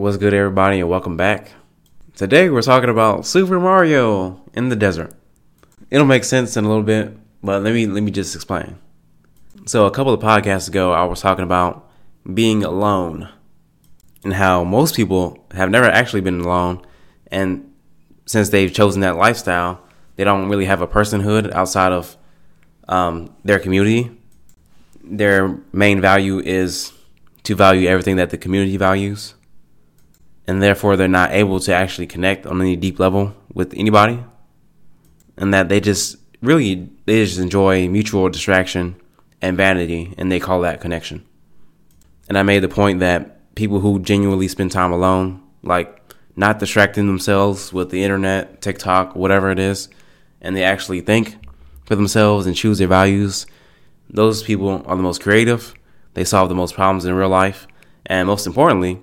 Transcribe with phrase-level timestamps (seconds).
[0.00, 1.52] What's good, everybody, and welcome back.
[2.14, 5.12] Today we're talking about Super Mario in the desert.
[5.90, 8.78] It'll make sense in a little bit, but let me let me just explain.
[9.66, 11.86] So a couple of podcasts ago, I was talking about
[12.32, 13.28] being alone
[14.24, 16.80] and how most people have never actually been alone,
[17.26, 17.70] and
[18.24, 19.82] since they've chosen that lifestyle,
[20.16, 22.16] they don't really have a personhood outside of
[22.88, 24.10] um, their community.
[25.04, 26.90] Their main value is
[27.42, 29.34] to value everything that the community values
[30.46, 34.22] and therefore they're not able to actually connect on any deep level with anybody
[35.36, 38.96] and that they just really they just enjoy mutual distraction
[39.42, 41.24] and vanity and they call that connection.
[42.28, 45.96] And i made the point that people who genuinely spend time alone like
[46.36, 49.88] not distracting themselves with the internet tiktok whatever it is
[50.40, 51.36] and they actually think
[51.84, 53.46] for themselves and choose their values
[54.12, 55.74] those people are the most creative.
[56.14, 57.66] They solve the most problems in real life.
[58.06, 59.00] And most importantly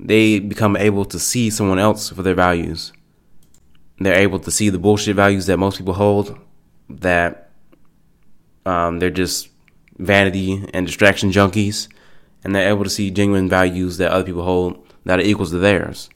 [0.00, 2.92] they become able to see someone else for their values.
[3.98, 6.38] They're able to see the bullshit values that most people hold,
[6.88, 7.50] that
[8.64, 9.48] um, they're just
[9.98, 11.88] vanity and distraction junkies,
[12.44, 15.58] and they're able to see genuine values that other people hold that are equals to
[15.58, 16.08] theirs.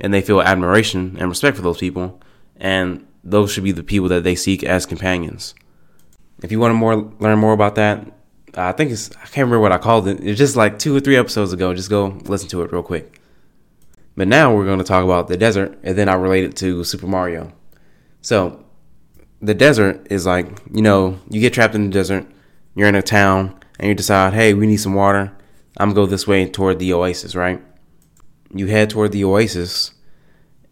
[0.00, 2.20] And they feel admiration and respect for those people,
[2.56, 5.54] and those should be the people that they seek as companions.
[6.42, 8.06] If you want to more learn more about that,
[8.56, 10.20] I think it's I can't remember what I called it.
[10.22, 11.74] It's just like two or three episodes ago.
[11.74, 13.20] Just go listen to it real quick.
[14.16, 16.84] But now we're going to talk about the desert, and then I relate it to
[16.84, 17.52] Super Mario.
[18.20, 18.64] So,
[19.40, 22.26] the desert is like you know you get trapped in the desert.
[22.74, 25.36] You're in a town, and you decide, hey, we need some water.
[25.76, 27.62] I'm gonna go this way toward the oasis, right?
[28.52, 29.92] You head toward the oasis,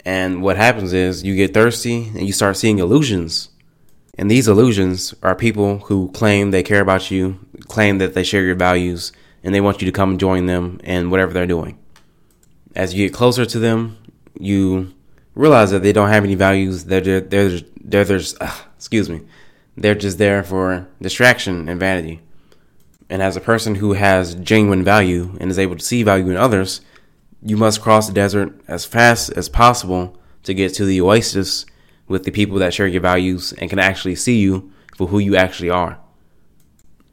[0.05, 3.49] and what happens is you get thirsty and you start seeing illusions
[4.19, 7.39] and these illusions are people who claim they care about you,
[7.73, 10.79] claim that they share your values, and they want you to come and join them
[10.85, 11.79] in whatever they're doing.
[12.77, 13.97] As you get closer to them,
[14.39, 14.93] you
[15.35, 16.85] realize that they don't have any values.
[16.85, 19.23] They're they're they're, there's uh, excuse me,
[19.77, 22.21] they're just there for distraction and vanity.
[23.09, 26.37] And as a person who has genuine value and is able to see value in
[26.37, 26.81] others,
[27.43, 31.67] you must cross the desert as fast as possible to get to the oasis
[32.09, 35.37] with the people that share your values and can actually see you for who you
[35.37, 35.99] actually are.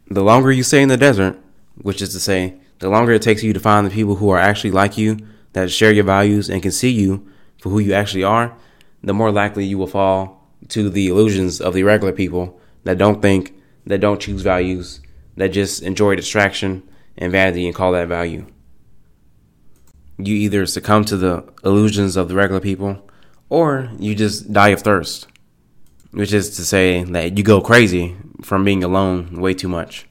[0.09, 1.39] The longer you stay in the desert,
[1.75, 4.39] which is to say, the longer it takes you to find the people who are
[4.39, 5.17] actually like you,
[5.53, 7.27] that share your values and can see you
[7.61, 8.57] for who you actually are,
[9.03, 13.21] the more likely you will fall to the illusions of the regular people that don't
[13.21, 13.53] think,
[13.85, 14.99] that don't choose values,
[15.37, 16.87] that just enjoy distraction
[17.17, 18.45] and vanity and call that value.
[20.17, 23.07] You either succumb to the illusions of the regular people
[23.49, 25.27] or you just die of thirst,
[26.11, 30.07] which is to say that you go crazy from being alone way too much.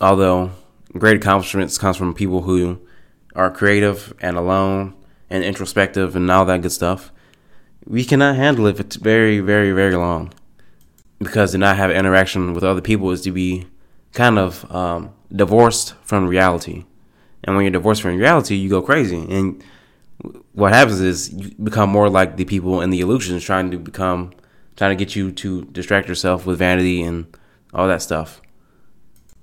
[0.00, 0.50] Although
[0.92, 2.80] great accomplishments comes from people who
[3.34, 4.94] are creative and alone
[5.30, 7.12] and introspective and all that good stuff,
[7.86, 10.32] we cannot handle it for very, very, very long.
[11.18, 13.66] Because to not have interaction with other people is to be
[14.12, 16.84] kind of um, divorced from reality.
[17.44, 19.26] And when you're divorced from reality, you go crazy.
[19.30, 19.62] And
[20.52, 24.32] what happens is you become more like the people in the illusions trying to become
[24.76, 27.26] trying to get you to distract yourself with vanity and
[27.72, 28.40] all that stuff.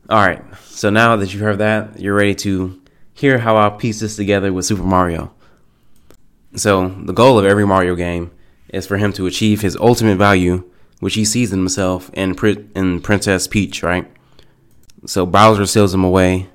[0.10, 0.44] All right.
[0.66, 2.82] So now that you've heard that, you're ready to
[3.14, 5.34] hear how I'll piece this together with Super Mario.
[6.56, 8.30] So, the goal of every Mario game
[8.70, 12.36] is for him to achieve his ultimate value, which he sees in himself in,
[12.76, 14.06] in Princess Peach, right?
[15.06, 16.50] So Bowser seals him away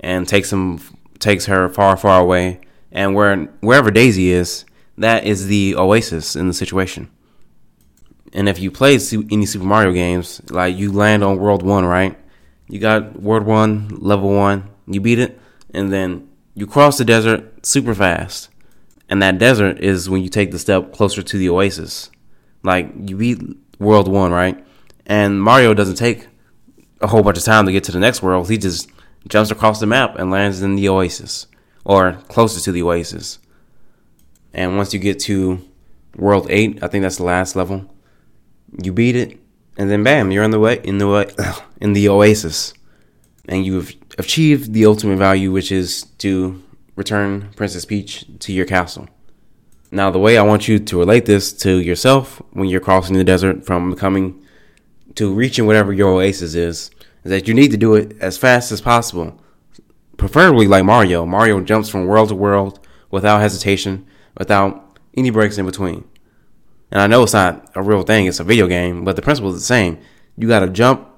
[0.00, 0.80] and takes him
[1.20, 2.60] takes her far, far away
[2.94, 4.64] and where wherever Daisy is,
[4.96, 7.10] that is the oasis in the situation.
[8.34, 8.98] And if you play
[9.30, 12.18] any Super Mario games, like you land on World One, right?
[12.68, 15.40] You got World One, Level One, you beat it,
[15.72, 18.50] and then you cross the desert super fast.
[19.08, 22.10] And that desert is when you take the step closer to the oasis.
[22.62, 23.40] Like you beat
[23.78, 24.64] World One, right?
[25.06, 26.26] And Mario doesn't take
[27.00, 28.48] a whole bunch of time to get to the next world.
[28.50, 28.90] He just
[29.28, 31.46] jumps across the map and lands in the oasis
[31.84, 33.38] or closer to the oasis.
[34.52, 35.62] And once you get to
[36.16, 37.90] World 8, I think that's the last level,
[38.82, 39.38] you beat it,
[39.76, 41.30] and then bam, you're in the way in the way,
[41.80, 42.74] in the oasis.
[43.46, 46.62] And you've achieved the ultimate value, which is to
[46.96, 49.08] return Princess Peach to your castle.
[49.90, 53.24] Now, the way I want you to relate this to yourself when you're crossing the
[53.24, 54.42] desert from becoming
[55.16, 56.90] to reaching whatever your oasis is,
[57.22, 59.38] is that you need to do it as fast as possible
[60.16, 61.26] preferably like Mario.
[61.26, 62.80] Mario jumps from world to world
[63.10, 64.06] without hesitation,
[64.38, 66.04] without any breaks in between.
[66.94, 69.50] And I know it's not a real thing, it's a video game, but the principle
[69.50, 69.98] is the same.
[70.38, 71.08] You gotta jump,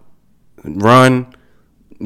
[0.64, 1.34] run,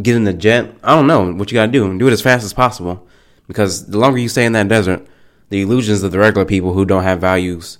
[0.02, 0.74] get in the jet.
[0.82, 1.96] I don't know what you gotta do.
[1.96, 3.06] Do it as fast as possible
[3.46, 5.06] Because the longer you stay in that desert,
[5.50, 7.78] the illusions of the regular people who don't have values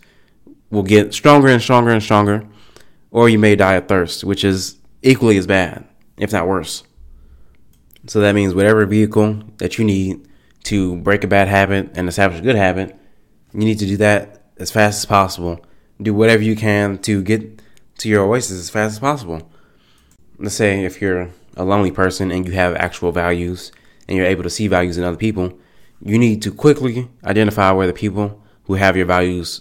[0.71, 2.47] will get stronger and stronger and stronger,
[3.11, 5.85] or you may die of thirst, which is equally as bad,
[6.19, 6.85] if not worse.
[8.07, 10.29] So that means whatever vehicle that you need
[10.65, 12.97] to break a bad habit and establish a good habit,
[13.53, 15.65] you need to do that as fast as possible.
[16.01, 17.63] Do whatever you can to get
[17.99, 19.51] to your oasis as fast as possible.
[20.39, 23.73] Let's say if you're a lonely person and you have actual values
[24.09, 25.59] and you're able to see values in other people,
[26.03, 29.61] you need to quickly identify where the people who have your values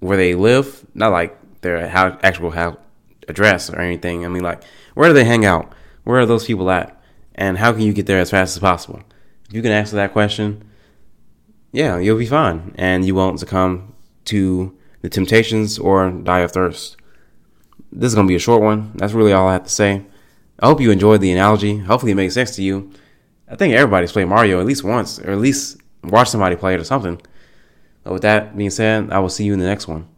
[0.00, 2.78] where they live, not like their actual how
[3.26, 4.24] address or anything.
[4.24, 4.62] I mean, like
[4.94, 5.72] where do they hang out?
[6.04, 7.00] Where are those people at?
[7.34, 9.02] And how can you get there as fast as possible?
[9.48, 10.64] If you can answer that question,
[11.72, 13.94] yeah, you'll be fine, and you won't succumb
[14.26, 16.96] to the temptations or die of thirst.
[17.92, 18.92] This is gonna be a short one.
[18.94, 20.04] That's really all I have to say.
[20.60, 21.78] I hope you enjoyed the analogy.
[21.78, 22.90] Hopefully, it makes sense to you.
[23.48, 26.80] I think everybody's played Mario at least once, or at least watched somebody play it
[26.80, 27.20] or something.
[28.02, 30.08] But with that being said, I will see you in the next one.